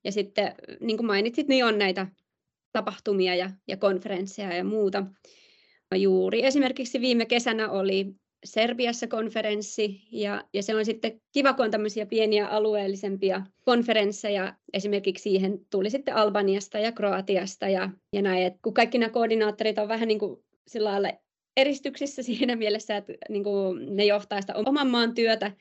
ja 0.05 0.11
sitten, 0.11 0.55
niin 0.79 0.97
kuin 0.97 1.07
mainitsit, 1.07 1.47
niin 1.47 1.65
on 1.65 1.77
näitä 1.77 2.07
tapahtumia 2.71 3.35
ja, 3.35 3.49
ja 3.67 3.77
konferensseja 3.77 4.53
ja 4.53 4.63
muuta. 4.63 5.03
Juuri 5.95 6.45
esimerkiksi 6.45 7.01
viime 7.01 7.25
kesänä 7.25 7.69
oli 7.69 8.15
Serbiassa 8.45 9.07
konferenssi 9.07 10.01
ja, 10.11 10.43
ja 10.53 10.63
se 10.63 10.75
on 10.75 10.85
sitten 10.85 11.21
kiva, 11.33 11.53
kun 11.53 11.65
on 11.65 11.71
tämmöisiä 11.71 12.05
pieniä 12.05 12.47
alueellisempia 12.47 13.45
konferensseja. 13.65 14.55
Esimerkiksi 14.73 15.21
siihen 15.21 15.59
tuli 15.71 15.89
sitten 15.89 16.15
Albaniasta 16.15 16.79
ja 16.79 16.91
Kroatiasta 16.91 17.69
ja, 17.69 17.89
ja 18.13 18.21
näin. 18.21 18.45
Et 18.45 18.53
kun 18.61 18.73
kaikki 18.73 18.97
nämä 18.97 19.09
koordinaattorit 19.09 19.79
on 19.79 19.87
vähän 19.87 20.07
niin 20.07 20.19
kuin 20.19 20.43
sillä 20.67 20.91
lailla 20.91 21.09
eristyksissä 21.57 22.23
siinä 22.29 22.55
mielessä, 22.55 22.97
että 22.97 23.13
niin 23.29 23.43
kuin 23.43 23.95
ne 23.95 24.05
johtaa 24.05 24.41
sitä 24.41 24.53
oman 24.55 24.89
maan 24.89 25.13
työtä, 25.13 25.51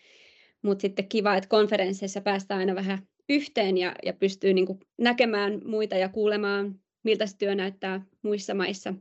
mutta 0.63 0.83
sitten 0.83 1.09
kiva, 1.09 1.37
että 1.37 1.49
konferensseissa 1.49 2.21
päästään 2.21 2.61
aina 2.61 2.75
vähän 2.75 2.99
yhteen 3.29 3.79
ja, 3.79 3.95
ja 4.05 4.13
pystyy 4.13 4.53
niin 4.53 4.67
kuin 4.67 4.79
näkemään 4.99 5.61
muita 5.65 5.97
ja 5.97 6.09
kuulemaan, 6.09 6.81
miltä 7.03 7.27
se 7.27 7.37
työ 7.37 7.55
näyttää 7.55 8.01
muissa 8.23 8.55
maissa. 8.55 8.95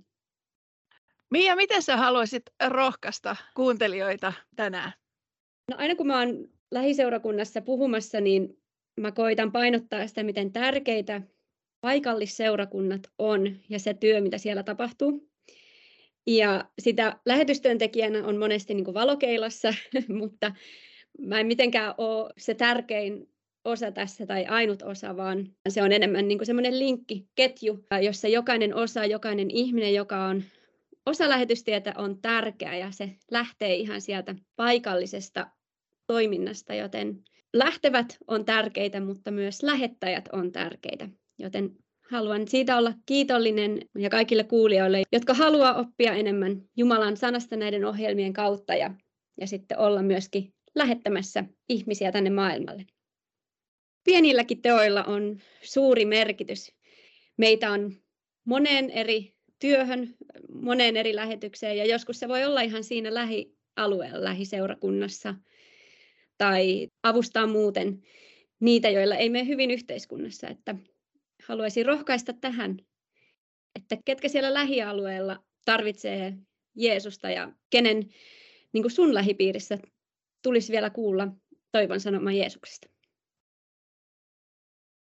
Mia, 1.32 1.56
miten 1.56 1.82
sä 1.82 1.98
haluaisit 1.98 2.44
rohkaista 2.68 3.36
kuuntelijoita 3.56 4.34
tänään? 4.56 4.92
No 5.72 5.78
aina 5.78 5.96
kun 5.96 6.08
mä 6.08 6.20
oon 6.20 6.48
lähiseurakunnassa 6.72 7.62
puhumassa, 7.62 8.22
niin 8.22 8.64
mä 9.00 9.12
koitan 9.12 9.52
painottaa 9.52 10.08
sitä, 10.08 10.24
miten 10.24 10.52
tärkeitä 10.52 11.22
paikallisseurakunnat 11.82 13.02
on 13.18 13.58
ja 13.70 13.79
se 13.79 13.94
työ, 13.94 14.22
mitä 14.22 14.38
siellä 14.38 14.64
tapahtuu. 14.64 15.32
Ja 16.27 16.66
sitä 16.79 17.20
lähetystyöntekijänä 17.25 18.25
on 18.25 18.38
monesti 18.38 18.74
niin 18.74 18.86
kuin 18.86 18.94
valokeilassa, 18.94 19.74
mutta 20.20 20.51
mä 21.20 21.40
en 21.40 21.48
mitenkään 21.48 21.94
ole 21.98 22.33
se 22.38 22.53
tärkein 22.53 23.29
osa 23.66 23.92
tässä 23.92 24.25
tai 24.25 24.46
ainut 24.46 24.81
osa, 24.81 25.18
vaan 25.18 25.50
se 25.70 25.83
on 25.83 25.92
enemmän 25.92 26.27
niin 26.27 26.38
kuin 26.38 26.46
semmoinen 26.46 26.79
linkki, 26.79 27.27
ketju, 27.36 27.86
jossa 28.01 28.27
jokainen 28.27 28.75
osa, 28.75 29.05
jokainen 29.05 29.51
ihminen, 29.51 29.94
joka 29.94 30.25
on 30.25 30.44
osa 31.05 31.29
lähetystietä 31.29 31.94
on 31.98 32.22
tärkeä 32.22 32.75
ja 32.77 32.92
se 32.92 33.09
lähtee 33.31 33.75
ihan 33.75 34.01
sieltä 34.01 34.36
paikallisesta 34.55 35.48
toiminnasta, 36.07 36.74
joten 36.74 37.24
lähtevät 37.53 38.18
on 38.27 38.46
tärkeitä, 38.46 39.00
mutta 39.00 39.31
myös 39.31 39.64
lähettäjät 39.64 40.29
on 40.31 40.51
tärkeitä, 40.51 41.09
joten 41.40 41.75
haluan 42.11 42.48
siitä 42.48 42.77
olla 42.77 42.94
kiitollinen 43.05 43.79
ja 43.98 44.09
kaikille 44.09 44.44
kuulijoille, 44.44 45.03
jotka 45.11 45.33
haluaa 45.33 45.74
oppia 45.74 46.13
enemmän 46.13 46.61
Jumalan 46.77 47.18
sanasta 47.18 47.55
näiden 47.55 47.85
ohjelmien 47.85 48.33
kautta 48.33 48.75
ja, 48.75 48.94
ja 49.42 49.48
sitten 49.48 49.79
olla 49.79 50.01
myöskin 50.01 50.53
lähettämässä 50.75 51.44
ihmisiä 51.70 52.11
tänne 52.11 52.29
maailmalle. 52.29 52.85
Pienilläkin 54.03 54.61
teoilla 54.61 55.03
on 55.03 55.39
suuri 55.61 56.05
merkitys. 56.05 56.72
Meitä 57.37 57.72
on 57.72 57.94
moneen 58.46 58.89
eri 58.89 59.33
työhön, 59.59 60.16
moneen 60.53 60.98
eri 60.98 61.16
lähetykseen 61.16 61.77
ja 61.77 61.85
joskus 61.85 62.20
se 62.20 62.27
voi 62.27 62.46
olla 62.46 62.61
ihan 62.61 62.83
siinä 62.83 63.13
lähialueella, 63.13 64.24
lähiseurakunnassa 64.24 65.35
tai 66.37 66.87
avustaa 67.03 67.48
muuten 67.48 68.01
niitä, 68.59 68.89
joilla 68.89 69.16
ei 69.16 69.29
mene 69.29 69.48
hyvin 69.48 69.72
yhteiskunnassa. 69.72 70.48
Että 70.48 70.75
haluaisin 71.48 71.85
rohkaista 71.85 72.33
tähän, 72.33 72.77
että 73.75 73.98
ketkä 74.05 74.27
siellä 74.27 74.53
lähialueella 74.53 75.43
tarvitsee 75.65 76.33
Jeesusta 76.75 77.29
ja 77.29 77.51
kenen 77.69 78.09
niin 78.74 78.83
kuin 78.83 78.91
sun 78.91 79.13
lähipiirissä 79.13 79.77
tulisi 80.41 80.72
vielä 80.72 80.89
kuulla 80.89 81.27
toivon 81.72 82.00
sanoma 82.00 82.31
Jeesuksesta. 82.31 82.93